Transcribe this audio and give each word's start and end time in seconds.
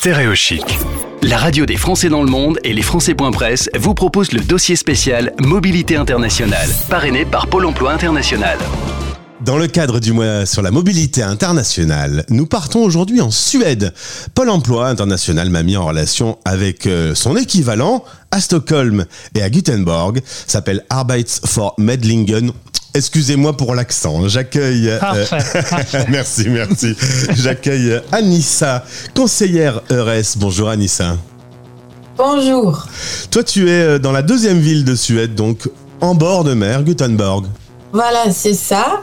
Stéréochic. 0.00 0.78
La 1.22 1.36
radio 1.36 1.66
des 1.66 1.76
Français 1.76 2.08
dans 2.08 2.22
le 2.22 2.30
monde 2.30 2.58
et 2.64 2.72
les 2.72 2.80
Français.press 2.80 3.68
vous 3.78 3.92
proposent 3.92 4.32
le 4.32 4.40
dossier 4.40 4.74
spécial 4.74 5.34
Mobilité 5.40 5.94
internationale, 5.94 6.70
parrainé 6.88 7.26
par 7.26 7.48
Pôle 7.48 7.66
emploi 7.66 7.92
international. 7.92 8.56
Dans 9.42 9.58
le 9.58 9.66
cadre 9.66 10.00
du 10.00 10.14
mois 10.14 10.46
sur 10.46 10.62
la 10.62 10.70
mobilité 10.70 11.22
internationale, 11.22 12.24
nous 12.30 12.46
partons 12.46 12.82
aujourd'hui 12.82 13.20
en 13.20 13.30
Suède. 13.30 13.92
Pôle 14.34 14.48
emploi 14.48 14.88
international 14.88 15.50
m'a 15.50 15.62
mis 15.62 15.76
en 15.76 15.84
relation 15.84 16.38
avec 16.46 16.86
euh, 16.86 17.14
son 17.14 17.36
équivalent 17.36 18.02
à 18.30 18.40
Stockholm 18.40 19.04
et 19.34 19.42
à 19.42 19.50
Gothenburg, 19.50 20.20
s'appelle 20.46 20.82
Arbeits 20.88 21.40
for 21.44 21.74
Medlingen. 21.76 22.52
Excusez-moi 22.92 23.56
pour 23.56 23.74
l'accent. 23.74 24.26
J'accueille. 24.28 24.88
euh, 24.90 25.24
merci, 26.08 26.48
merci. 26.48 26.96
J'accueille 27.36 28.00
Anissa, 28.10 28.84
conseillère 29.14 29.80
EURES. 29.90 30.36
Bonjour 30.36 30.68
Anissa. 30.68 31.16
Bonjour. 32.16 32.86
Toi, 33.30 33.44
tu 33.44 33.70
es 33.70 33.82
euh, 33.82 33.98
dans 33.98 34.12
la 34.12 34.22
deuxième 34.22 34.58
ville 34.58 34.84
de 34.84 34.94
Suède, 34.94 35.34
donc 35.34 35.70
en 36.00 36.14
bord 36.14 36.44
de 36.44 36.52
mer, 36.54 36.82
Gothenburg. 36.82 37.46
Voilà, 37.92 38.30
c'est 38.32 38.54
ça. 38.54 39.02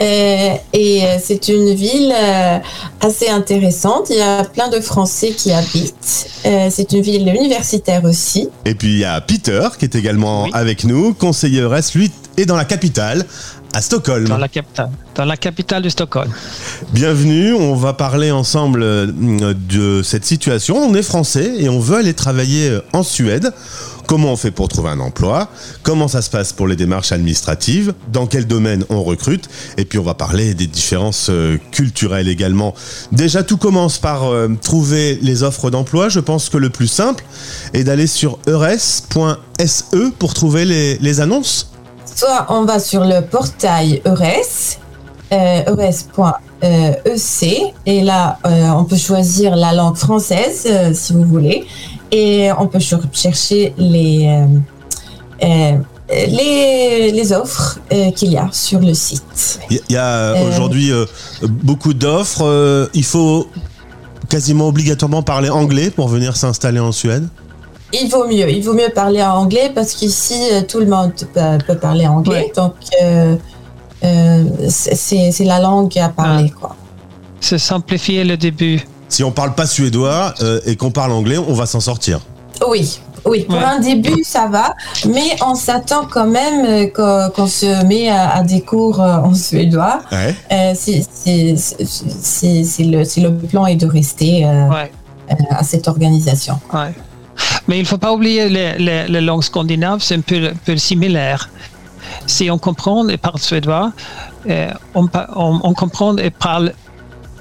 Euh, 0.00 0.54
et 0.72 1.04
euh, 1.04 1.16
c'est 1.22 1.48
une 1.48 1.72
ville 1.74 2.12
euh, 2.14 2.58
assez 3.00 3.28
intéressante. 3.28 4.08
Il 4.10 4.16
y 4.16 4.20
a 4.20 4.44
plein 4.44 4.68
de 4.68 4.80
Français 4.80 5.30
qui 5.30 5.52
habitent. 5.52 6.28
Euh, 6.44 6.68
c'est 6.70 6.92
une 6.92 7.02
ville 7.02 7.26
universitaire 7.28 8.04
aussi. 8.04 8.48
Et 8.64 8.74
puis 8.74 8.88
il 8.88 8.98
y 8.98 9.04
a 9.04 9.20
Peter 9.20 9.68
qui 9.78 9.86
est 9.86 9.94
également 9.94 10.44
Oui. 10.44 10.50
avec 10.54 10.84
nous, 10.84 11.14
conseiller. 11.14 11.66
Lui 11.94 12.10
est 12.36 12.44
dans 12.46 12.56
la 12.56 12.66
capitale, 12.66 13.24
à 13.72 13.80
Stockholm. 13.80 14.28
Dans 14.28 14.36
la 14.38 14.48
capitale, 14.48 14.90
dans 15.14 15.24
la 15.24 15.36
capitale 15.36 15.82
de 15.82 15.88
Stockholm. 15.88 16.30
Bienvenue, 16.92 17.54
on 17.54 17.74
va 17.74 17.92
parler 17.94 18.30
ensemble 18.30 18.80
de 18.82 20.02
cette 20.02 20.24
situation. 20.26 20.76
On 20.76 20.94
est 20.94 21.02
français 21.02 21.52
et 21.58 21.68
on 21.70 21.80
veut 21.80 21.96
aller 21.96 22.14
travailler 22.14 22.78
en 22.92 23.02
Suède. 23.02 23.52
Comment 24.06 24.32
on 24.32 24.36
fait 24.36 24.52
pour 24.52 24.68
trouver 24.68 24.90
un 24.90 25.00
emploi? 25.00 25.48
Comment 25.82 26.06
ça 26.06 26.22
se 26.22 26.30
passe 26.30 26.52
pour 26.52 26.68
les 26.68 26.76
démarches 26.76 27.10
administratives? 27.10 27.92
Dans 28.12 28.26
quel 28.26 28.46
domaine 28.46 28.84
on 28.88 29.02
recrute? 29.02 29.48
Et 29.78 29.84
puis 29.84 29.98
on 29.98 30.04
va 30.04 30.14
parler 30.14 30.54
des 30.54 30.68
différences 30.68 31.26
euh, 31.28 31.58
culturelles 31.72 32.28
également. 32.28 32.72
Déjà, 33.10 33.42
tout 33.42 33.56
commence 33.56 33.98
par 33.98 34.28
euh, 34.28 34.48
trouver 34.62 35.18
les 35.22 35.42
offres 35.42 35.70
d'emploi. 35.70 36.08
Je 36.08 36.20
pense 36.20 36.48
que 36.48 36.56
le 36.56 36.70
plus 36.70 36.86
simple 36.86 37.24
est 37.74 37.82
d'aller 37.82 38.06
sur 38.06 38.38
eures.se 38.46 40.10
pour 40.18 40.34
trouver 40.34 40.64
les, 40.64 41.20
annonces. 41.20 41.72
Soit 42.14 42.46
on 42.50 42.64
va 42.64 42.78
sur 42.78 43.04
le 43.04 43.22
portail 43.22 44.02
EURES, 44.06 44.78
euh, 45.32 45.64
eures.ec, 45.68 47.50
et 47.86 48.02
là 48.02 48.38
on 48.44 48.84
peut 48.84 48.96
choisir 48.96 49.56
la 49.56 49.72
langue 49.72 49.96
française 49.96 50.68
si 50.92 51.12
vous 51.12 51.24
voulez, 51.24 51.66
et 52.12 52.50
on 52.58 52.66
peut 52.66 52.78
cher- 52.78 53.00
chercher 53.12 53.74
les, 53.78 54.26
euh, 54.28 54.46
euh, 55.44 55.78
les, 56.10 57.10
les 57.12 57.32
offres 57.32 57.78
euh, 57.92 58.10
qu'il 58.12 58.30
y 58.32 58.36
a 58.36 58.48
sur 58.52 58.80
le 58.80 58.94
site. 58.94 59.60
Il 59.70 59.80
y- 59.90 59.96
a 59.96 60.34
aujourd'hui 60.48 60.92
euh, 60.92 61.04
beaucoup 61.42 61.94
d'offres. 61.94 62.88
Il 62.94 63.04
faut 63.04 63.48
quasiment 64.28 64.68
obligatoirement 64.68 65.22
parler 65.22 65.50
anglais 65.50 65.90
pour 65.90 66.08
venir 66.08 66.36
s'installer 66.36 66.80
en 66.80 66.92
Suède. 66.92 67.28
Il 67.92 68.08
vaut 68.10 68.26
mieux, 68.26 68.50
il 68.50 68.62
vaut 68.64 68.74
mieux 68.74 68.90
parler 68.94 69.22
en 69.22 69.34
anglais 69.36 69.70
parce 69.74 69.92
qu'ici 69.94 70.34
tout 70.68 70.80
le 70.80 70.86
monde 70.86 71.12
peut, 71.32 71.58
peut 71.66 71.76
parler 71.76 72.06
anglais, 72.06 72.46
Ouais. 72.46 72.52
donc 72.56 72.74
euh, 73.02 73.36
euh, 74.02 74.44
c'est 74.68 75.30
c'est 75.30 75.44
la 75.44 75.60
langue 75.60 75.96
à 75.98 76.08
parler 76.08 76.50
quoi. 76.50 76.74
C'est 77.40 77.58
simplifier 77.58 78.24
le 78.24 78.36
début. 78.36 78.80
Si 79.08 79.22
on 79.24 79.30
parle 79.32 79.54
pas 79.54 79.66
suédois 79.66 80.34
euh, 80.42 80.60
et 80.66 80.76
qu'on 80.76 80.90
parle 80.90 81.12
anglais, 81.12 81.38
on 81.38 81.52
va 81.54 81.66
s'en 81.66 81.80
sortir. 81.80 82.20
Oui, 82.68 82.98
oui. 83.24 83.44
Pour 83.44 83.56
Ouais. 83.56 83.62
un 83.64 83.78
début 83.80 84.24
ça 84.24 84.46
va, 84.48 84.74
mais 85.08 85.36
on 85.44 85.54
s'attend 85.54 86.06
quand 86.10 86.26
même 86.26 86.64
euh, 86.98 87.28
qu'on 87.30 87.46
se 87.46 87.84
met 87.84 88.08
à, 88.08 88.30
à 88.36 88.42
des 88.42 88.62
cours 88.62 89.00
euh, 89.00 89.16
en 89.18 89.34
suédois. 89.34 90.00
Ouais. 90.10 90.34
Euh, 90.52 90.72
c'est 90.74 91.04
le, 92.84 93.30
plan 93.46 93.66
est 93.66 93.76
de 93.76 93.86
rester 93.86 94.44
euh, 94.44 94.68
Ouais, 94.68 94.90
euh, 95.30 95.34
à 95.50 95.62
cette 95.64 95.88
organisation. 95.88 96.58
ouais. 96.72 96.94
Mais 97.68 97.76
il 97.78 97.82
ne 97.82 97.86
faut 97.86 97.98
pas 97.98 98.12
oublier 98.12 98.48
les, 98.48 98.78
les- 98.78 99.06
les 99.08 99.20
langues 99.20 99.42
scandinaves, 99.42 100.00
c'est 100.00 100.14
un 100.16 100.20
peu, 100.20 100.76
similaire. 100.78 101.50
Si 102.26 102.50
on 102.50 102.58
comprend 102.58 103.06
et 103.08 103.16
parle 103.18 103.38
suédois, 103.40 103.92
euh, 104.48 104.70
on, 104.94 105.06
pa- 105.08 105.28
on- 105.36 105.60
on 105.62 105.74
comprend 105.74 106.16
et 106.16 106.30
parle 106.30 106.72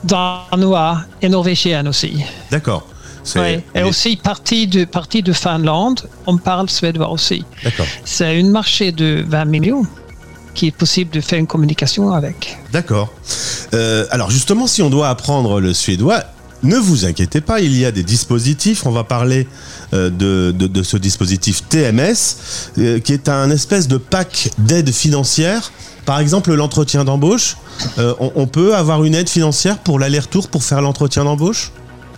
danois 0.06 1.02
et 1.22 1.30
norvégien 1.30 1.86
aussi. 1.88 2.24
D'accord. 2.52 2.86
C'est- 3.24 3.40
Ouais. 3.40 3.64
Et 3.74 3.82
aussi 3.82 4.16
partie 4.18 4.68
de, 4.68 4.86
partie 4.86 5.24
de 5.24 5.34
Finlande, 5.34 6.02
on 6.28 6.38
parle 6.38 6.70
suédois 6.70 7.10
aussi. 7.10 7.44
D'accord. 7.64 7.88
C'est 8.04 8.40
un 8.40 8.44
marché 8.50 8.92
de 8.92 9.26
20 9.28 9.46
millions 9.46 9.84
qui 10.54 10.68
est 10.68 10.72
possible 10.78 11.12
de 11.12 11.22
faire 11.22 11.40
une 11.40 11.48
communication 11.48 12.12
avec. 12.14 12.56
D'accord. 12.72 13.12
Euh, 13.74 14.06
alors 14.12 14.30
justement, 14.30 14.68
si 14.68 14.82
on 14.84 14.90
doit 14.92 15.10
apprendre 15.10 15.60
le 15.60 15.74
suédois, 15.74 16.24
ne 16.64 16.78
vous 16.78 17.06
inquiétez 17.06 17.42
pas, 17.42 17.60
il 17.60 17.78
y 17.78 17.86
a 17.86 17.92
des 17.92 18.04
dispositifs. 18.04 18.86
On 18.86 18.92
va 18.92 19.04
parler 19.04 19.48
euh, 19.94 20.10
de, 20.10 20.84
ce 20.84 20.98
dispositif 20.98 21.68
TMS, 21.68 22.14
euh, 22.78 23.00
qui 23.00 23.14
est 23.14 23.30
un 23.30 23.50
espèce 23.50 23.88
de 23.88 23.98
pack 23.98 24.50
d'aide 24.58 24.92
financière. 24.92 25.72
Par 26.06 26.20
exemple, 26.20 26.54
l'entretien 26.54 27.04
d'embauche. 27.04 27.58
Euh, 27.98 28.14
on, 28.20 28.32
on 28.36 28.48
peut 28.48 28.76
avoir 28.76 29.04
une 29.04 29.16
aide 29.16 29.30
financière 29.30 29.80
pour 29.80 30.00
l'aller-retour 30.00 30.48
pour 30.48 30.64
faire 30.64 30.82
l'entretien 30.82 31.24
d'embauche? 31.24 31.72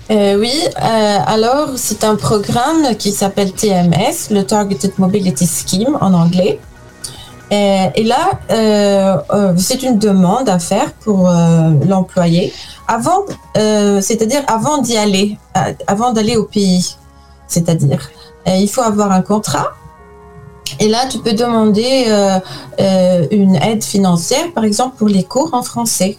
Oui, 0.10 0.54
alors 0.78 1.72
c'est 1.76 2.06
un 2.06 2.16
programme 2.16 2.96
qui 2.98 3.12
s'appelle 3.12 3.52
TMS, 3.52 4.32
le 4.32 4.44
Targeted 4.44 4.94
Mobility 5.00 5.46
Scheme 5.46 5.98
en 6.00 6.14
anglais. 6.14 6.62
Euh, 7.52 7.88
et 7.96 8.04
là, 8.04 8.32
euh, 8.52 9.18
euh, 9.32 9.54
c'est 9.58 9.82
une 9.84 9.98
demande 9.98 10.50
à 10.50 10.60
faire 10.60 10.92
pour 10.94 11.30
l'employé 11.88 12.54
avant, 12.88 13.26
c'est-à-dire 13.56 14.44
avant 14.48 14.80
d'y 14.80 14.98
aller, 14.98 15.38
avant 15.88 16.12
d'aller 16.12 16.36
au 16.36 16.46
pays. 16.46 16.96
C'est-à-dire, 17.48 18.10
il 18.46 18.70
faut 18.70 18.82
avoir 18.82 19.12
un 19.12 19.22
contrat. 19.22 19.72
Et 20.80 20.90
là, 20.90 21.08
tu 21.10 21.20
peux 21.20 21.34
demander 21.34 22.06
une 23.32 23.56
aide 23.56 23.84
financière, 23.84 24.52
par 24.54 24.64
exemple 24.64 24.98
pour 24.98 25.08
les 25.08 25.24
cours 25.24 25.54
en 25.54 25.64
français, 25.64 26.18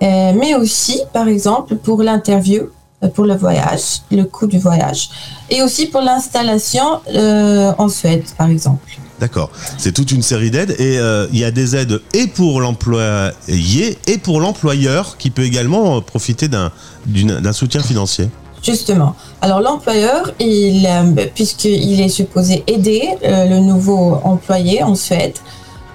mais 0.00 0.54
aussi, 0.54 1.02
par 1.12 1.28
exemple, 1.28 1.76
pour 1.76 2.02
l'interview 2.02 2.70
pour 3.08 3.24
le 3.24 3.36
voyage, 3.36 4.02
le 4.10 4.24
coût 4.24 4.46
du 4.46 4.58
voyage, 4.58 5.10
et 5.50 5.62
aussi 5.62 5.86
pour 5.86 6.00
l'installation 6.00 7.00
euh, 7.14 7.72
en 7.78 7.88
Suède, 7.88 8.24
par 8.38 8.48
exemple. 8.48 8.98
D'accord. 9.20 9.50
C'est 9.78 9.92
toute 9.92 10.10
une 10.10 10.22
série 10.22 10.50
d'aides 10.50 10.74
et 10.78 10.98
euh, 10.98 11.28
il 11.32 11.38
y 11.38 11.44
a 11.44 11.50
des 11.50 11.76
aides 11.76 12.00
et 12.12 12.26
pour 12.26 12.60
l'employé 12.60 13.98
et 14.06 14.18
pour 14.18 14.40
l'employeur 14.40 15.16
qui 15.18 15.30
peut 15.30 15.44
également 15.44 15.96
euh, 15.96 16.00
profiter 16.00 16.48
d'un 16.48 17.52
soutien 17.52 17.80
financier. 17.80 18.28
Justement. 18.64 19.14
Alors 19.42 19.60
l'employeur, 19.60 20.32
il, 20.40 20.86
euh, 20.86 21.26
puisqu'il 21.34 22.00
est 22.00 22.08
supposé 22.08 22.64
aider 22.66 23.10
euh, 23.22 23.44
le 23.46 23.60
nouveau 23.60 24.18
employé 24.24 24.82
en 24.82 24.94
Suède, 24.94 25.34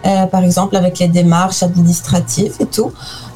euh, 0.06 0.28
par 0.28 0.44
exemple 0.44 0.76
avec 0.76 1.00
les 1.00 1.08
démarches 1.08 1.64
administratives 1.64 2.54
et 2.60 2.68
tout, 2.68 2.92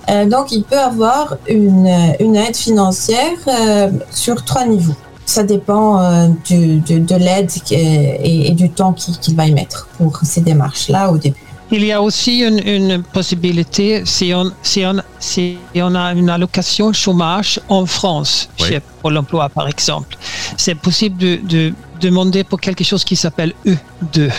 euh, 0.09 0.25
donc 0.25 0.51
il 0.51 0.63
peut 0.63 0.79
avoir 0.79 1.35
une, 1.47 1.87
une 2.19 2.35
aide 2.35 2.55
financière 2.55 3.37
euh, 3.47 3.89
sur 4.11 4.43
trois 4.43 4.65
niveaux. 4.65 4.95
Ça 5.25 5.43
dépend 5.43 6.01
euh, 6.01 6.27
du- 6.45 6.77
du- 6.79 6.99
de 6.99 7.15
l'aide 7.15 7.49
et, 7.71 8.47
et 8.47 8.51
du 8.51 8.69
temps 8.69 8.91
qu'il 8.93 9.35
va 9.35 9.45
y 9.47 9.53
mettre 9.53 9.87
pour 9.97 10.19
ces 10.23 10.41
démarches-là 10.41 11.11
au 11.11 11.17
début. 11.17 11.39
Il 11.71 11.83
y 11.85 11.91
a 11.93 12.01
aussi 12.01 12.39
une, 12.41 12.59
une 12.67 13.01
possibilité 13.01 14.03
si 14.05 14.31
on, 14.35 14.51
si, 14.61 14.85
on, 14.85 15.01
si 15.19 15.57
on 15.75 15.95
a 15.95 16.13
une 16.13 16.29
allocation 16.29 16.91
chômage 16.93 17.59
en 17.69 17.85
France, 17.85 18.49
Oui. 18.59 18.67
chez 18.67 18.81
Pôle 19.01 19.17
emploi 19.17 19.47
par 19.49 19.67
exemple. 19.67 20.15
C'est 20.57 20.75
possible 20.75 21.17
de, 21.17 21.39
de 21.43 21.73
demander 22.01 22.43
pour 22.43 22.59
quelque 22.59 22.83
chose 22.83 23.03
qui 23.05 23.15
s'appelle 23.15 23.53
E2. 23.65 24.29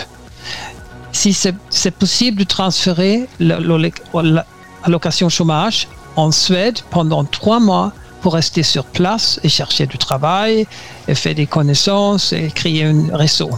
Si 1.11 1.33
c'est 1.33 1.55
c'est 1.69 1.91
possible 1.95 2.39
de 2.39 2.43
transférer 2.43 3.27
l'allocation 4.85 5.29
chômage 5.29 5.87
en 6.15 6.31
Suède 6.31 6.79
pendant 6.89 7.23
trois 7.23 7.59
mois 7.59 7.91
pour 8.21 8.33
rester 8.33 8.63
sur 8.63 8.85
place 8.85 9.39
et 9.43 9.49
chercher 9.49 9.85
du 9.85 9.97
travail, 9.97 10.65
et 11.07 11.15
faire 11.15 11.35
des 11.35 11.45
connaissances 11.45 12.33
et 12.33 12.49
créer 12.49 12.83
un 12.85 13.15
réseau. 13.15 13.51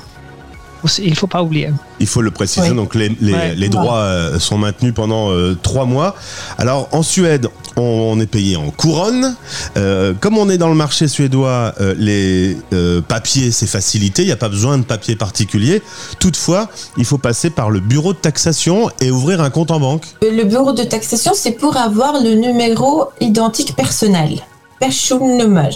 Il 0.99 1.09
ne 1.09 1.15
faut 1.15 1.27
pas 1.27 1.41
oublier. 1.43 1.69
Il 1.99 2.07
faut 2.07 2.21
le 2.21 2.31
préciser, 2.31 2.69
Oui. 2.69 2.75
donc 2.75 2.95
les, 2.95 3.09
les- 3.19 3.33
Ouais. 3.33 3.55
les 3.55 3.69
droits 3.69 3.97
euh, 3.97 4.39
sont 4.39 4.57
maintenus 4.57 4.93
pendant 4.93 5.31
euh, 5.31 5.55
trois 5.61 5.85
mois. 5.85 6.15
Alors 6.57 6.87
en 6.91 7.03
Suède, 7.03 7.47
on, 7.75 7.81
on 7.81 8.19
est 8.19 8.27
payé 8.27 8.55
en 8.55 8.69
couronne. 8.69 9.35
Euh, 9.77 10.13
comme 10.19 10.37
on 10.37 10.49
est 10.49 10.57
dans 10.57 10.69
le 10.69 10.75
marché 10.75 11.07
suédois, 11.07 11.73
euh, 11.81 11.93
les 11.97 12.57
euh, 12.73 13.01
papiers, 13.01 13.51
c'est 13.51 13.67
facilité, 13.67 14.21
il 14.21 14.25
n'y 14.25 14.31
a 14.31 14.35
pas 14.37 14.49
besoin 14.49 14.77
de 14.77 14.83
papier 14.83 15.15
particulier. 15.15 15.81
Toutefois, 16.19 16.69
il 16.97 17.05
faut 17.05 17.17
passer 17.17 17.49
par 17.49 17.69
le 17.69 17.79
bureau 17.79 18.13
de 18.13 18.17
taxation 18.19 18.89
et 19.01 19.11
ouvrir 19.11 19.41
un 19.41 19.49
compte 19.49 19.71
en 19.71 19.79
banque. 19.79 20.05
Le 20.21 20.43
bureau 20.43 20.73
de 20.73 20.83
taxation, 20.83 21.33
c'est 21.35 21.51
pour 21.53 21.75
avoir 21.77 22.13
le 22.23 22.35
numéro 22.35 23.05
identique 23.19 23.75
personnel, 23.75 24.39
personnummer. 24.79 25.69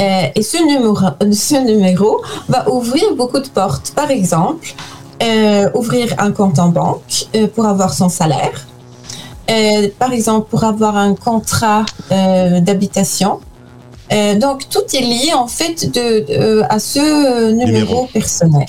Euh, 0.00 0.26
et 0.34 0.42
ce 0.42 0.58
numéro, 0.64 0.96
ce 1.32 1.56
numéro 1.64 2.22
va 2.48 2.68
ouvrir 2.70 3.14
beaucoup 3.16 3.40
de 3.40 3.48
portes. 3.48 3.92
Par 3.94 4.10
exemple, 4.10 4.68
euh, 5.22 5.68
ouvrir 5.74 6.14
un 6.18 6.30
compte 6.32 6.58
en 6.58 6.68
banque 6.68 7.26
euh, 7.34 7.46
pour 7.48 7.66
avoir 7.66 7.92
son 7.92 8.08
salaire. 8.08 8.66
Euh, 9.50 9.88
par 9.98 10.12
exemple, 10.12 10.48
pour 10.50 10.62
avoir 10.64 10.96
un 10.96 11.14
contrat 11.14 11.84
d'habitation. 12.10 13.40
Donc, 14.40 14.68
tout 14.70 14.84
est 14.94 15.00
lié 15.02 15.32
en 15.34 15.46
fait 15.48 15.90
de, 15.92 16.24
de- 16.30 16.62
à 16.70 16.78
ce 16.78 17.50
numéro, 17.50 17.66
Numéro. 17.66 18.06
personnel. 18.12 18.66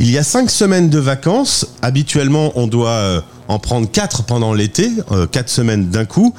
Il 0.00 0.10
y 0.10 0.18
a 0.18 0.24
cinq 0.24 0.50
semaines 0.50 0.88
de 0.90 0.98
vacances. 0.98 1.66
Habituellement, 1.80 2.50
on 2.56 2.66
doit 2.66 3.22
en 3.48 3.58
prendre 3.58 3.90
quatre 3.90 4.24
pendant 4.24 4.54
l'été, 4.54 4.90
euh, 5.12 5.26
quatre 5.26 5.48
semaines 5.48 5.88
d'un 5.90 6.04
coup, 6.04 6.34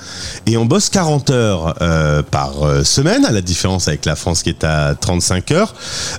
et 0.46 0.58
on 0.58 0.66
bosse 0.66 0.90
40 0.90 1.30
heures 1.30 1.76
euh, 1.82 2.24
par 2.24 2.64
euh, 2.64 2.84
semaine, 2.84 3.26
à 3.26 3.32
la 3.32 3.42
différence 3.42 3.88
avec 3.88 4.06
la 4.06 4.16
France 4.16 4.44
qui 4.44 4.50
est 4.50 4.64
à 4.64 4.96
35 4.96 5.52
heures. 5.52 5.76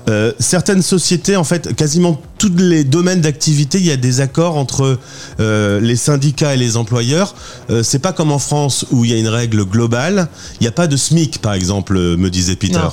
Euh, 0.09 0.33
certaines 0.39 0.83
sociétés, 0.83 1.37
en 1.37 1.45
fait, 1.45 1.75
quasiment 1.75 2.21
tous 2.39 2.53
les 2.57 2.85
domaines 2.85 3.21
d'activité, 3.21 3.79
il 3.79 3.87
y 3.87 3.91
a 3.91 3.97
des 3.97 4.21
accords 4.21 4.57
entre 4.57 4.99
euh, 5.41 5.81
les 5.81 5.97
syndicats 5.97 6.55
et 6.55 6.57
les 6.57 6.77
employeurs. 6.77 7.35
Euh, 7.71 7.83
c'est 7.83 7.99
pas 7.99 8.13
comme 8.13 8.33
en 8.33 8.39
France 8.39 8.87
où 8.91 9.05
il 9.05 9.11
y 9.11 9.15
a 9.15 9.19
une 9.19 9.29
règle 9.29 9.65
globale. 9.65 10.29
Il 10.61 10.65
n'y 10.65 10.69
a 10.69 10.73
pas 10.73 10.87
de 10.87 10.97
SMIC, 10.97 11.41
par 11.41 11.55
exemple, 11.55 11.97
euh, 11.97 12.17
me 12.17 12.31
disait 12.31 12.57
Peter. 12.57 12.79
Non. 12.79 12.93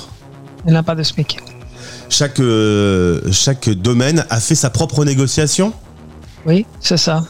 Il 0.66 0.74
n'a 0.74 0.84
pas 0.84 0.96
de 0.96 1.04
SMIC. 1.04 1.39
Chaque, 2.10 2.39
euh, 2.39 3.22
chaque 3.31 3.69
domaine 3.69 4.25
a 4.30 4.39
fait 4.39 4.56
sa 4.56 4.69
propre 4.69 5.04
négociation? 5.04 5.74
Oui, 6.46 6.66
c'est 6.80 6.98
ça. 6.98 7.24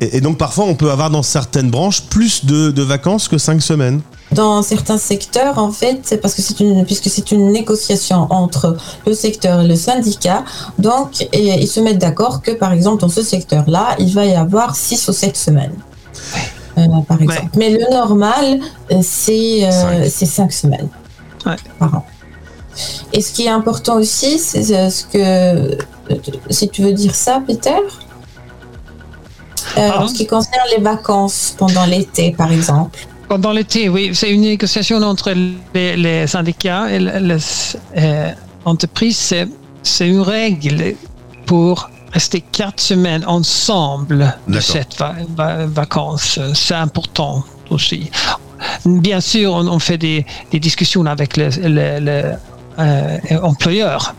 Et, 0.00 0.16
et 0.18 0.20
donc 0.20 0.36
parfois 0.38 0.64
on 0.66 0.74
peut 0.74 0.90
avoir 0.90 1.10
dans 1.10 1.22
certaines 1.22 1.70
branches 1.70 2.02
plus 2.02 2.44
de, 2.44 2.70
de 2.70 2.82
vacances 2.82 3.28
que 3.28 3.38
5 3.38 3.62
semaines. 3.62 4.00
Dans 4.32 4.60
certains 4.62 4.98
secteurs, 4.98 5.56
en 5.58 5.70
fait, 5.70 6.00
c'est 6.02 6.16
parce 6.18 6.34
que 6.34 6.42
c'est 6.42 6.58
une, 6.58 6.84
puisque 6.84 7.08
c'est 7.08 7.30
une 7.30 7.52
négociation 7.52 8.26
entre 8.30 8.76
le 9.06 9.14
secteur 9.14 9.60
et 9.60 9.68
le 9.68 9.76
syndicat, 9.76 10.44
donc 10.80 11.22
et, 11.32 11.54
ils 11.62 11.68
se 11.68 11.78
mettent 11.78 11.98
d'accord 12.00 12.42
que, 12.42 12.50
par 12.50 12.72
exemple, 12.72 13.00
dans 13.02 13.08
ce 13.08 13.22
secteur-là, 13.22 13.94
il 14.00 14.12
va 14.12 14.26
y 14.26 14.34
avoir 14.34 14.74
six 14.74 15.06
ou 15.08 15.12
sept 15.12 15.36
semaines. 15.36 15.76
Euh, 16.76 16.86
par 17.08 17.22
exemple. 17.22 17.50
Mais 17.56 17.70
le 17.70 17.88
normal, 17.90 18.58
euh, 18.92 18.98
c'est 19.00 19.64
euh, 19.64 19.70
Cinq. 19.70 20.10
c'est 20.10 20.26
cinq 20.26 20.52
semaines 20.52 20.88
Ouais. 21.46 21.54
par 21.78 21.94
an. 21.94 22.04
Et 23.12 23.20
ce 23.22 23.32
qui 23.32 23.46
est 23.46 23.50
important 23.50 23.96
aussi, 23.96 24.38
c'est 24.40 24.74
euh, 24.74 24.90
ce 24.90 25.04
que, 25.04 25.78
si 26.50 26.68
tu 26.68 26.82
veux 26.82 26.92
dire 26.92 27.14
ça, 27.14 27.40
Peter, 27.46 27.78
en 29.76 29.88
Pardon 29.90 30.08
ce 30.08 30.14
qui 30.14 30.26
concerne 30.26 30.66
les 30.76 30.82
vacances 30.82 31.54
pendant 31.58 31.84
l'été, 31.86 32.32
par 32.32 32.50
exemple. 32.52 32.98
Pendant 33.28 33.52
l'été, 33.52 33.88
oui, 33.88 34.10
c'est 34.14 34.30
une 34.30 34.42
négociation 34.42 35.02
entre 35.02 35.32
les, 35.74 35.96
les 35.96 36.26
syndicats 36.26 36.88
et 36.90 36.98
les 37.00 37.36
euh, 37.96 38.30
entreprises. 38.64 39.34
C'est, 39.82 40.08
une 40.08 40.20
règle 40.20 40.94
pour 41.44 41.90
rester 42.12 42.40
quatre 42.40 42.80
semaines 42.80 43.24
ensemble 43.26 44.34
de 44.48 44.60
cette 44.60 44.96
va- 44.98 45.16
va- 45.36 45.66
vacances. 45.66 46.38
C'est 46.54 46.74
important 46.74 47.44
aussi. 47.70 48.10
Bien 48.84 49.20
sûr, 49.20 49.52
on, 49.54 49.66
on 49.68 49.78
fait 49.78 49.98
des, 49.98 50.24
des 50.52 50.60
discussions 50.60 51.04
avec 51.06 51.36
les, 51.36 51.50
les- 51.50 52.00
les, 52.00 52.22
euh, 52.78 53.18
employeurs, 53.42 54.14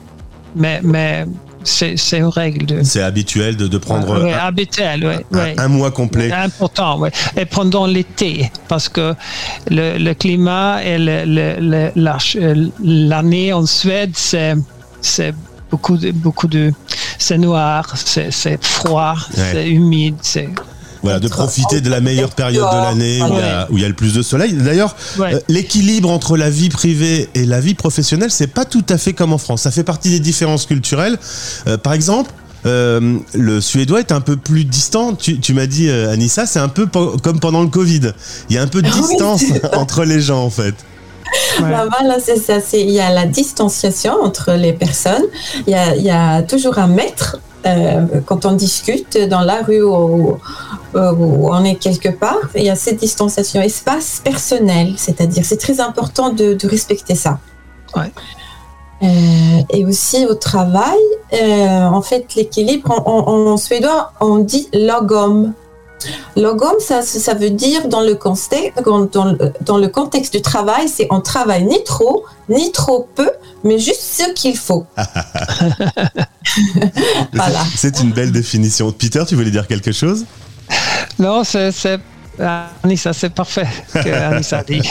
mais, 0.56 0.80
mais 0.84 1.26
c'est, 1.68 1.98
c'est 1.98 2.18
une 2.18 2.26
règle 2.28 2.66
de 2.66 2.84
C'est 2.84 3.02
habituel 3.02 3.56
de, 3.58 3.68
de 3.68 3.78
prendre 3.78 4.24
Ouais, 4.24 4.34
un, 4.34 4.38
habituelle, 4.38 5.06
ouais, 5.06 5.26
un- 5.34 5.38
ouais. 5.38 5.56
un 5.60 5.68
mois 5.68 5.92
complet. 5.92 6.32
Important, 6.32 7.00
oui. 7.00 7.10
Et 7.36 7.46
pendant 7.46 7.86
l'été, 7.86 8.52
parce 8.68 8.90
que 8.90 9.14
le, 9.70 9.98
le 9.98 10.14
climat 10.14 10.84
et 10.84 10.98
euh, 10.98 12.70
l'année 12.84 13.54
en 13.54 13.66
Suède, 13.66 14.12
c'est 14.16 15.34
beaucoup 15.70 15.98
de, 15.98 16.12
beaucoup 16.12 16.48
de 16.48 16.72
c'est 17.18 17.38
noir, 17.38 17.94
c'est 17.96 18.32
c'est 18.32 18.64
froid, 18.64 19.16
c'est 19.34 19.68
humide, 19.70 20.16
c'est 20.22 20.50
Voilà, 21.08 21.20
de 21.20 21.28
profiter 21.28 21.82
de 21.82 21.90
la 21.90 22.02
meilleure 22.02 22.30
période 22.32 22.68
de 22.72 22.76
l'année 22.78 23.22
où, 23.22 23.34
il 23.34 23.40
y 23.40 23.42
a- 23.42 23.68
où 23.72 23.78
il 23.78 23.82
y 23.82 23.86
a 23.86 23.88
le 23.88 23.94
plus 23.94 24.14
de 24.14 24.22
soleil. 24.22 24.54
D'ailleurs, 24.54 24.96
Ouais. 25.18 25.36
euh, 25.36 25.40
l'équilibre 25.50 26.10
entre 26.10 26.38
la 26.38 26.50
vie 26.50 26.70
privée 26.70 27.30
et 27.36 27.46
la 27.46 27.60
vie 27.60 27.74
professionnelle, 27.76 28.32
c'est 28.32 28.48
pas 28.48 28.66
tout 28.66 28.86
à 28.90 28.98
fait 28.98 29.14
comme 29.14 29.34
en 29.34 29.38
France. 29.38 29.62
Ça 29.64 29.72
fait 29.72 29.84
partie 29.84 30.10
des 30.10 30.20
différences 30.20 30.66
culturelles. 30.66 31.18
Euh, 31.68 31.78
par 31.78 31.94
exemple, 31.94 32.32
euh, 32.66 33.18
le 33.34 33.62
suédois 33.62 34.00
est 34.00 34.12
un 34.12 34.22
peu 34.22 34.36
plus 34.36 34.66
distant. 34.66 35.14
Tu, 35.14 35.40
tu 35.40 35.54
m'as 35.54 35.68
dit, 35.68 35.90
euh, 35.90 36.12
Anissa, 36.12 36.46
c'est 36.46 36.60
un 36.60 36.68
peu 36.70 36.88
po- 36.88 37.16
comme 37.24 37.40
pendant 37.40 37.62
le 37.62 37.70
Covid. 37.70 38.12
Il 38.50 38.56
y 38.56 38.60
a 38.60 38.62
un 38.62 38.68
peu 38.68 38.82
de 38.82 38.88
oui, 38.94 38.94
distance 39.02 39.44
entre 39.74 40.04
les 40.04 40.20
gens, 40.22 40.44
en 40.44 40.50
fait. 40.50 40.76
Ouais. 41.62 41.70
Là-bas, 41.70 42.04
là, 42.06 42.18
c'est 42.24 42.38
ça. 42.38 42.60
Il 42.74 42.90
y 42.90 43.00
a 43.00 43.12
la 43.12 43.26
distanciation 43.26 44.14
entre 44.24 44.54
les 44.54 44.74
personnes. 44.74 45.24
Il 45.68 45.72
y 45.72 45.76
a, 45.76 45.96
il 45.96 46.04
y 46.04 46.10
a 46.10 46.42
toujours 46.42 46.78
un 46.80 46.88
mètre 46.88 47.38
euh, 47.66 48.06
quand 48.26 48.46
on 48.46 48.54
discute 48.54 49.18
dans 49.30 49.42
la 49.42 49.62
rue 49.64 49.82
ou, 49.84 50.38
où 50.94 51.50
on 51.54 51.64
est 51.64 51.76
quelque 51.76 52.10
part. 52.10 52.38
Il 52.56 52.64
y 52.64 52.70
a 52.70 52.76
cette 52.76 52.98
distanciation, 53.00 53.62
espace 53.62 54.22
personnel, 54.24 54.94
c'est-à-dire 54.98 55.44
c'est 55.46 55.58
très 55.58 55.80
important 55.80 56.30
de, 56.30 56.54
de 56.54 56.68
respecter 56.68 57.16
ça. 57.16 57.40
Ouais. 57.96 58.12
Euh, 59.04 59.62
et 59.70 59.86
aussi 59.86 60.26
au 60.26 60.34
travail, 60.34 60.98
euh, 61.34 61.86
en 61.86 62.02
fait, 62.02 62.34
l'équilibre, 62.36 62.90
en, 62.92 63.12
en- 63.32 63.52
en 63.54 63.58
suédois, 63.58 64.12
on 64.22 64.38
dit 64.40 64.70
logom. 64.74 65.54
Logom, 66.36 66.80
ça, 66.80 67.02
ça 67.02 67.34
veut 67.34 67.50
dire 67.50 67.88
dans 67.88 68.02
le, 68.02 68.16
contexte, 68.16 68.84
dans, 68.84 69.26
le, 69.26 69.54
dans 69.62 69.78
le 69.78 69.88
contexte 69.88 70.34
du 70.34 70.42
travail, 70.42 70.88
c'est 70.88 71.08
on 71.10 71.22
travaille 71.22 71.64
ni 71.66 71.84
trop, 71.84 72.26
ni 72.50 72.72
trop 72.72 73.08
peu, 73.16 73.30
mais 73.64 73.80
juste 73.80 74.02
ce 74.02 74.32
qu'il 74.34 74.58
faut. 74.58 74.86
Voilà. 77.34 77.60
C'est 77.76 78.00
une 78.00 78.12
belle 78.12 78.32
définition. 78.32 78.92
Peter, 78.92 79.24
tu 79.28 79.36
voulais 79.36 79.52
dire 79.52 79.68
quelque 79.68 79.92
chose? 79.92 80.26
Non, 81.20 81.44
c'est 81.44 81.72
c'est- 82.38 82.44
Anissa, 82.84 83.14
c'est 83.14 83.30
parfait 83.34 83.68
que 83.94 84.10
Anissa 84.34 84.60
a 84.60 84.64
dit. 84.64 84.82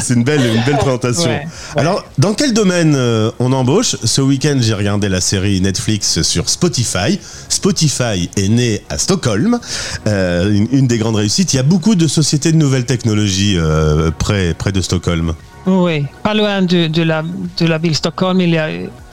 C'est 0.00 0.14
une 0.14 0.24
belle, 0.24 0.40
une 0.54 0.62
belle 0.64 0.78
présentation. 0.78 1.30
Ouais, 1.30 1.46
Alors, 1.76 2.04
dans 2.18 2.34
quel 2.34 2.52
domaine 2.52 2.94
euh, 2.96 3.30
on 3.38 3.52
embauche 3.52 3.96
Ce 4.04 4.20
week-end, 4.20 4.56
j'ai 4.60 4.74
regardé 4.74 5.08
la 5.08 5.20
série 5.20 5.60
Netflix 5.60 6.22
sur 6.22 6.48
Spotify. 6.48 7.18
Spotify 7.48 8.30
est 8.36 8.48
né 8.48 8.82
à 8.90 8.98
Stockholm, 8.98 9.58
euh, 10.06 10.50
une, 10.52 10.68
une 10.72 10.86
des 10.86 10.98
grandes 10.98 11.16
réussites. 11.16 11.52
Il 11.54 11.56
y 11.56 11.60
a 11.60 11.64
beaucoup 11.64 11.94
de 11.94 12.06
sociétés 12.06 12.52
de 12.52 12.56
nouvelles 12.56 12.86
technologies 12.86 13.56
euh, 13.58 14.10
près, 14.16 14.54
près 14.54 14.72
de 14.72 14.80
Stockholm. 14.80 15.34
Oui, 15.66 16.04
pas 16.22 16.34
loin 16.34 16.60
de, 16.60 16.88
de 16.88 17.02
la, 17.02 17.22
de 17.58 17.66
la 17.66 17.78
ville 17.78 17.92
de 17.92 17.96
Stockholm, 17.96 18.38
il 18.42 18.50
y 18.50 18.58
a 18.58 18.68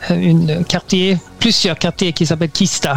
un 0.09 0.63
quartier, 0.63 1.17
plusieurs 1.39 1.77
quartiers 1.79 2.11
qui 2.11 2.25
s'appellent 2.25 2.49
Kista. 2.51 2.95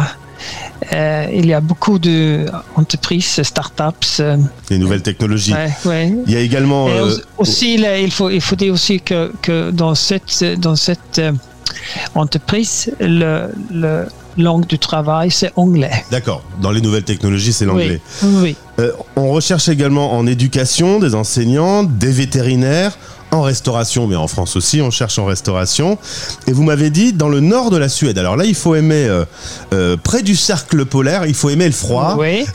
Euh, 0.93 1.27
il 1.33 1.45
y 1.47 1.53
a 1.53 1.61
beaucoup 1.61 1.97
d'entreprises, 1.99 3.41
startups. 3.43 4.19
euh, 4.19 4.37
Les 4.69 4.77
nouvelles 4.77 5.01
technologies. 5.01 5.53
ouais, 5.53 5.71
ouais. 5.85 6.13
Il 6.27 6.33
y 6.33 6.35
a 6.37 6.39
également... 6.41 6.87
Euh, 6.89 7.15
au- 7.37 7.41
aussi, 7.43 7.77
là, 7.77 7.97
il, 7.97 8.11
faut, 8.11 8.29
il 8.29 8.41
faut 8.41 8.55
dire 8.55 8.73
aussi 8.73 8.99
que, 8.99 9.31
que 9.41 9.71
dans 9.71 9.95
cette, 9.95 10.43
dans 10.59 10.75
cette 10.75 11.21
entreprise, 12.13 12.91
le, 12.99 13.49
le 13.71 14.05
langue 14.37 14.67
du 14.67 14.77
travail, 14.79 15.31
c'est 15.31 15.51
anglais. 15.55 15.91
D'accord, 16.11 16.43
dans 16.61 16.71
les 16.71 16.81
nouvelles 16.81 17.03
technologies, 17.03 17.53
c'est 17.53 17.65
l'anglais. 17.65 18.01
Oui, 18.23 18.29
oui. 18.41 18.55
Euh, 18.79 18.91
on 19.15 19.29
recherche 19.31 19.69
également 19.69 20.13
en 20.17 20.27
éducation 20.27 20.99
des 20.99 21.15
enseignants, 21.15 21.83
des 21.83 22.11
vétérinaires, 22.11 22.97
en 23.35 23.41
restauration, 23.41 24.07
mais 24.07 24.15
en 24.15 24.27
France 24.27 24.55
aussi, 24.55 24.81
on 24.81 24.91
cherche 24.91 25.19
en 25.19 25.25
restauration. 25.25 25.97
Et 26.47 26.51
vous 26.53 26.63
m'avez 26.63 26.89
dit 26.89 27.13
dans 27.13 27.29
le 27.29 27.39
nord 27.39 27.69
de 27.71 27.77
la 27.77 27.89
Suède. 27.89 28.17
Alors 28.17 28.35
là, 28.35 28.45
il 28.45 28.55
faut 28.55 28.75
aimer 28.75 29.05
euh, 29.07 29.25
euh, 29.73 29.97
près 30.01 30.23
du 30.23 30.35
cercle 30.35 30.85
polaire, 30.85 31.25
il 31.25 31.33
faut 31.35 31.49
aimer 31.49 31.65
le 31.65 31.71
froid. 31.71 32.15
Oui, 32.17 32.45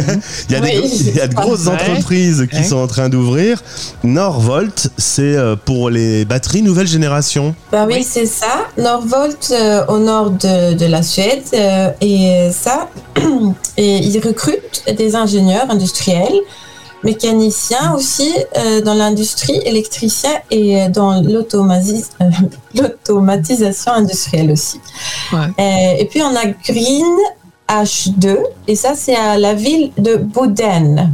Il 0.48 0.52
y 0.52 0.56
a, 0.56 0.60
des, 0.60 0.78
Oui. 0.78 0.90
il 1.08 1.14
y 1.16 1.20
a 1.20 1.28
de 1.28 1.34
grosses 1.34 1.66
Ouais. 1.66 1.72
entreprises 1.74 2.46
qui 2.50 2.56
Ouais. 2.56 2.62
sont 2.64 2.76
en 2.78 2.86
train 2.86 3.08
d'ouvrir. 3.08 3.62
Norvolt, 4.04 4.88
c'est 4.98 5.36
euh, 5.36 5.56
pour 5.56 5.90
les 5.90 6.24
batteries 6.24 6.62
nouvelle 6.62 6.86
génération. 6.88 7.54
Bah 7.70 7.84
oui, 7.86 7.94
Oui. 7.98 8.06
c'est 8.08 8.26
ça. 8.26 8.66
Norvolt 8.78 9.50
euh, 9.52 9.84
au 9.86 9.98
nord 9.98 10.30
de, 10.30 10.74
de 10.74 10.86
la 10.86 11.02
Suède. 11.02 11.42
euh, 11.54 11.90
et 12.00 12.50
ça, 12.52 12.88
et 13.76 13.96
ils 13.98 14.18
recrutent 14.20 14.82
des 14.96 15.14
ingénieurs 15.14 15.70
industriels, 15.70 16.38
mécaniciens 17.02 17.94
aussi 17.94 18.32
euh, 18.56 18.80
dans 18.80 18.94
l'industrie, 18.94 19.60
électriciens 19.64 20.38
et 20.50 20.82
euh, 20.82 20.88
dans 20.88 21.22
euh, 21.22 21.40
l'automatisation 22.74 23.92
industrielle 23.92 24.50
aussi. 24.50 24.80
Ouais. 25.32 25.98
Et 25.98 26.04
puis 26.06 26.22
on 26.22 26.34
a 26.36 26.46
Green 26.66 27.16
H2 27.68 28.38
et 28.66 28.74
ça 28.74 28.94
c'est 28.94 29.16
à 29.16 29.38
la 29.38 29.54
ville 29.54 29.92
de 29.98 30.16
Boden. 30.16 31.12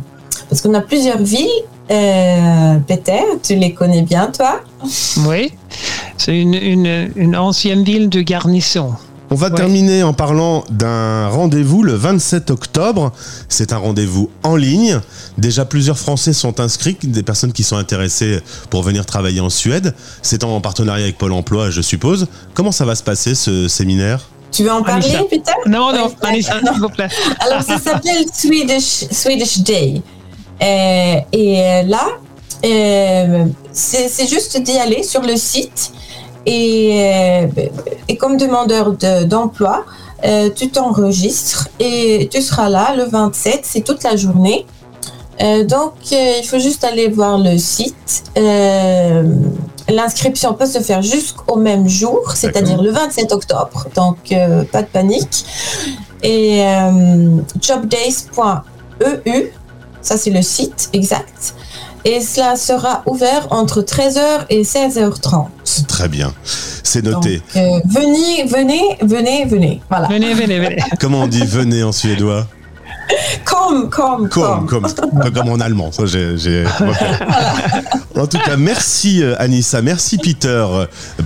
Parce 0.48 0.60
qu'on 0.60 0.74
a 0.74 0.80
plusieurs 0.80 1.18
villes. 1.18 1.48
Peter, 1.88 3.22
tu 3.42 3.54
les 3.54 3.72
connais 3.72 4.02
bien 4.02 4.26
toi? 4.26 4.60
Oui. 5.28 5.52
C'est 6.18 6.36
une, 6.36 6.54
une, 6.54 7.12
une 7.14 7.36
ancienne 7.36 7.84
ville 7.84 8.08
de 8.08 8.22
garnison. 8.22 8.94
On 9.28 9.34
va 9.34 9.50
terminer 9.50 10.04
en 10.04 10.12
parlant 10.12 10.64
d'un 10.70 11.28
rendez-vous 11.28 11.82
le 11.82 11.94
27 11.94 12.50
octobre. 12.50 13.12
C'est 13.48 13.72
un 13.72 13.78
rendez-vous 13.78 14.30
en 14.44 14.54
ligne. 14.54 15.00
Déjà 15.36 15.64
plusieurs 15.64 15.98
Français 15.98 16.32
sont 16.32 16.60
inscrits, 16.60 16.96
des 17.02 17.24
personnes 17.24 17.52
qui 17.52 17.64
sont 17.64 17.76
intéressées 17.76 18.40
pour 18.70 18.84
venir 18.84 19.04
travailler 19.04 19.40
en 19.40 19.50
Suède. 19.50 19.94
C'est 20.22 20.44
en 20.44 20.60
partenariat 20.60 21.04
avec 21.04 21.18
Pôle 21.18 21.32
Emploi, 21.32 21.70
je 21.70 21.80
suppose. 21.80 22.28
Comment 22.54 22.70
ça 22.70 22.84
va 22.84 22.94
se 22.94 23.02
passer 23.02 23.34
ce 23.34 23.66
séminaire? 23.66 24.28
Tu 24.52 24.62
veux 24.62 24.70
en 24.70 24.82
parler, 24.82 25.08
Peter 25.28 25.52
Non, 25.66 25.92
non, 25.92 26.14
Anissa, 26.22 26.60
s'il 26.60 26.80
vous 26.80 26.88
plaît. 26.88 27.08
Alors, 27.40 27.62
ça 27.62 27.78
s'appelle 27.78 28.24
Swedish, 28.32 29.06
Swedish 29.10 29.58
Day. 29.58 30.02
Euh, 30.62 31.16
et 31.32 31.60
euh, 31.60 31.82
là, 31.82 32.06
euh, 32.64 33.44
c'est 33.72 34.28
juste 34.28 34.62
d'y 34.62 34.78
aller 34.78 35.02
sur 35.02 35.22
le 35.22 35.36
site 35.36 35.92
et, 36.46 37.48
et 38.08 38.16
comme 38.16 38.36
demandeur 38.36 38.92
d'emploi, 39.26 39.84
tu 40.54 40.70
t'enregistres 40.70 41.68
et 41.80 42.28
tu 42.32 42.40
seras 42.40 42.68
là 42.68 42.94
le 42.96 43.04
27, 43.04 43.60
c'est 43.64 43.82
toute 43.82 44.02
la 44.04 44.16
journée. 44.16 44.64
donc, 45.64 45.92
il 46.10 46.44
faut 46.44 46.58
juste 46.58 46.84
aller 46.84 47.08
voir 47.08 47.38
le 47.38 47.58
site. 47.58 48.24
L'inscription 49.88 50.54
peut 50.54 50.66
se 50.66 50.78
faire 50.78 51.02
jusqu'au 51.02 51.56
même 51.56 51.88
jour, 51.88 52.32
c'est-à-dire 52.34 52.80
le 52.80 52.90
27 52.90 53.32
octobre, 53.32 53.86
donc 53.94 54.32
pas 54.72 54.82
de 54.82 54.88
panique. 54.88 55.44
Et 56.22 56.64
jobdays.eu, 57.60 59.42
ça 60.00 60.16
c'est 60.16 60.30
le 60.30 60.42
site 60.42 60.90
exact. 60.92 61.54
Et 62.06 62.20
cela 62.20 62.54
sera 62.54 63.02
ouvert 63.06 63.48
entre 63.50 63.82
13h 63.82 64.46
et 64.48 64.62
16h30. 64.62 65.48
Très 65.88 66.06
bien, 66.06 66.32
c'est 66.44 67.02
noté. 67.02 67.42
Euh, 67.56 67.80
venez, 67.84 68.44
venez, 68.44 68.96
venez, 69.02 69.44
venez. 69.44 69.82
Voilà. 69.90 70.06
Venez, 70.06 70.32
venez, 70.34 70.60
venez. 70.60 70.76
Comment 71.00 71.22
on 71.22 71.26
dit 71.26 71.44
venez 71.44 71.82
en 71.82 71.90
suédois? 71.90 72.46
Comme, 73.44 73.90
comme, 73.90 74.28
comme, 74.28 74.66
comme, 74.66 74.86
comme 75.34 75.48
en 75.48 75.58
allemand. 75.58 75.90
Ça, 75.90 76.06
j'ai. 76.06 76.64
En 78.16 78.26
tout 78.26 78.38
cas, 78.38 78.56
merci 78.56 79.22
euh, 79.22 79.34
Anissa, 79.38 79.82
merci 79.82 80.16
Peter. 80.16 80.64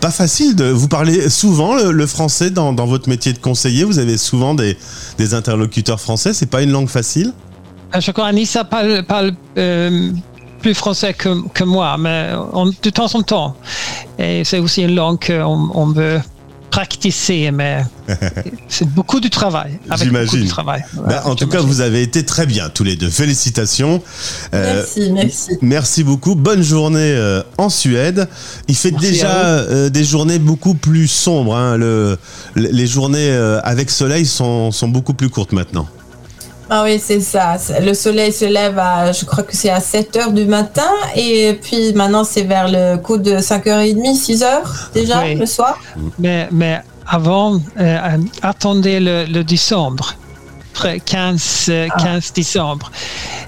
Pas 0.01 0.11
facile 0.11 0.57
de 0.57 0.65
vous 0.65 0.89
parler 0.89 1.29
souvent 1.29 1.77
le, 1.77 2.07
français 2.07 2.51
dans, 2.51 2.73
dans, 2.73 2.87
votre 2.87 3.09
métier 3.09 3.33
de 3.33 3.39
conseiller. 3.39 3.85
Vous 3.85 4.01
avez 4.01 4.17
souvent 4.19 4.55
des, 4.55 4.77
des 5.17 5.35
interlocuteurs 5.35 6.01
français. 6.01 6.33
C'est 6.33 6.51
pas 6.51 6.63
une 6.63 6.73
langue 6.73 6.89
facile? 6.89 7.33
Euh, 7.95 8.01
je 8.01 8.11
crois 8.13 8.27
Anissa 8.27 8.65
parle, 8.65 9.03
parle 9.03 9.33
euh, 9.59 10.11
plus 10.61 10.75
français 10.75 11.15
que, 11.15 11.49
que 11.49 11.65
moi, 11.65 11.97
mais 11.99 12.31
de 12.83 12.91
temps 12.91 13.15
en 13.15 13.23
temps. 13.23 13.57
Et 14.19 14.45
c'est 14.45 14.59
aussi 14.59 14.83
une 14.83 14.95
langue 14.95 15.19
qu'on 15.25 15.71
on 15.75 15.87
veut 15.87 16.21
pratiquer, 16.71 17.51
mais 17.51 17.85
c'est 18.69 18.89
beaucoup 18.89 19.19
de 19.19 19.29
travail. 19.29 19.79
J'imagine. 19.97 20.49
Ben, 21.07 21.23
en 21.25 21.35
tout 21.35 21.49
cas, 21.49 21.61
vous 21.61 21.81
avez 21.81 22.03
été 22.03 22.25
très 22.25 22.47
bien 22.47 22.69
tous 22.69 22.85
les 22.85 22.95
deux. 22.95 23.11
Félicitations. 23.11 24.01
Euh, 24.55 24.77
merci, 24.77 25.11
merci. 25.11 25.51
Merci 25.63 26.05
beaucoup. 26.05 26.37
Bonne 26.37 26.63
journée 26.63 27.41
en 27.59 27.69
Suède. 27.69 28.29
Il 28.69 28.77
fait 28.77 28.93
déjà 28.93 29.89
des 29.91 30.05
journées 30.05 30.39
beaucoup 30.39 30.75
plus 30.75 31.09
sombres. 31.09 31.57
Hein. 31.57 31.77
Le, 31.77 32.19
les 32.55 32.87
journées 32.87 33.33
avec 33.65 33.91
soleil 33.91 34.27
sont, 34.27 34.71
sont 34.71 34.89
beaucoup 34.89 35.15
plus 35.15 35.29
courtes 35.29 35.53
maintenant. 35.53 35.89
Ah 36.73 36.85
oui, 36.85 37.01
c'est 37.05 37.21
ça. 37.21 37.57
Le 37.83 37.93
soleil 37.95 38.33
se 38.33 38.45
lève 38.45 38.79
à, 38.79 39.11
je 39.11 39.25
crois 39.25 39.43
que 39.43 39.57
c'est 39.57 39.71
à 39.71 39.81
7 39.81 40.17
heures 40.17 40.33
du 40.33 40.45
matin. 40.45 40.89
Et 41.17 41.59
puis 41.61 41.93
maintenant, 41.95 42.23
c'est 42.23 42.45
vers 42.45 42.69
le 42.69 42.97
coup 42.97 43.19
de 43.19 43.33
5h30, 43.33 44.17
6h 44.17 44.93
déjà 44.95 45.35
le 45.35 45.47
soir. 45.47 45.81
Mais, 46.21 46.49
mais 46.53 46.81
avant, 47.09 47.61
euh, 47.81 47.99
attendez 48.41 49.01
le, 49.01 49.43
décembre. 49.43 50.15
15, 51.05 51.05
15 51.05 51.91
ah. 51.93 52.19
décembre. 52.35 52.91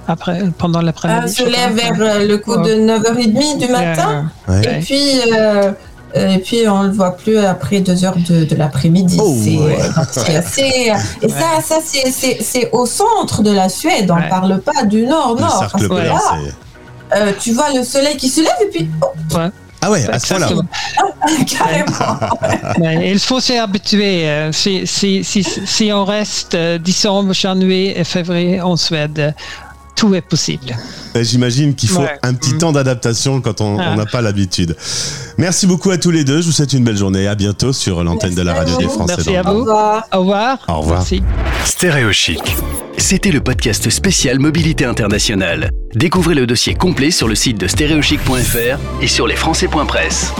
Après, 0.08 0.42
pendant 0.58 0.82
l'après-midi. 0.82 1.20
Ah, 1.24 1.28
se 1.28 1.44
lève 1.44 1.74
vers 1.74 1.94
euh, 1.98 2.26
le 2.26 2.38
coup 2.38 2.56
de 2.56 2.74
9h30 2.74 3.58
du 3.58 3.68
matin. 3.68 4.30
Et 4.64 4.80
puis, 4.80 5.20
euh, 5.32 5.70
et 6.14 6.38
puis 6.38 6.68
on 6.68 6.82
le 6.82 6.90
voit 6.90 7.16
plus 7.16 7.38
après 7.38 7.80
deux 7.80 8.04
heures 8.04 8.16
de, 8.16 8.54
l'après-midi. 8.54 9.18
Oh, 9.20 9.34
c'est 10.10 10.36
assez. 10.36 10.92
Et 11.22 11.28
ça, 11.28 11.60
ça 11.62 11.76
c'est 11.82 12.68
au 12.72 12.86
centre 12.86 13.42
de 13.42 13.50
la 13.50 13.68
Suède. 13.68 14.10
On 14.10 14.16
ne 14.16 14.28
parle 14.28 14.60
pas 14.60 14.84
du 14.84 15.06
nord 15.06 15.38
nord. 15.40 15.68
Parce 15.72 15.86
que 15.86 15.94
là, 15.94 16.20
euh, 17.16 17.32
tu 17.40 17.52
vois 17.52 17.72
le 17.74 17.82
soleil 17.84 18.16
qui 18.16 18.28
se 18.28 18.40
lève 18.40 18.50
et 18.62 18.70
puis. 18.70 18.90
Oh. 19.02 19.38
Ah 19.84 19.90
ouais, 19.90 20.08
à 20.08 20.18
ce 20.20 20.34
là 20.34 20.48
Carrément. 21.46 23.02
il 23.02 23.18
faut 23.18 23.40
s'y 23.40 23.56
habituer. 23.56 24.28
Euh, 24.28 24.52
si, 24.52 24.86
si, 24.86 25.24
si, 25.24 25.42
si, 25.42 25.92
on 25.92 26.04
reste 26.04 26.54
euh, 26.54 26.78
décembre, 26.78 27.34
janvier 27.34 27.98
et 27.98 28.04
février 28.04 28.60
en 28.60 28.76
Suède, 28.76 29.34
tout 30.02 30.12
est 30.16 30.20
possible. 30.20 30.76
J'imagine 31.14 31.76
qu'il 31.76 31.88
faut 31.88 32.02
un 32.24 32.34
petit 32.34 32.54
mm. 32.54 32.58
temps 32.58 32.72
d'adaptation 32.72 33.40
quand 33.40 33.60
on 33.60 33.78
ah. 33.78 33.94
n'a 33.94 34.04
pas 34.04 34.20
l'habitude. 34.20 34.76
Merci 35.38 35.68
beaucoup 35.68 35.92
à 35.92 35.96
tous 35.96 36.10
les 36.10 36.24
deux. 36.24 36.40
Je 36.40 36.46
vous 36.46 36.52
souhaite 36.52 36.72
une 36.72 36.82
belle 36.82 36.96
journée. 36.96 37.28
À 37.28 37.36
bientôt 37.36 37.72
sur 37.72 38.02
l'antenne 38.02 38.34
de 38.34 38.42
la 38.42 38.52
radio 38.52 38.76
des 38.78 38.88
Français. 38.88 39.14
Merci 39.16 39.36
à 39.36 39.42
vous. 39.42 39.50
Au 39.50 39.60
revoir. 39.60 40.04
Au 40.12 40.18
revoir. 40.18 40.58
Au 40.66 40.80
revoir. 40.80 41.06
Stéréochic. 41.64 42.56
C'était 42.98 43.30
le 43.30 43.40
podcast 43.40 43.90
spécial 43.90 44.40
Mobilité 44.40 44.84
Internationale. 44.86 45.70
Découvrez 45.94 46.34
le 46.34 46.48
dossier 46.48 46.74
complet 46.74 47.12
sur 47.12 47.28
le 47.28 47.36
site 47.36 47.58
de 47.58 47.68
stéréochic.fr 47.68 49.02
et 49.02 49.06
sur 49.06 49.28
lesfrançais.presse. 49.28 50.32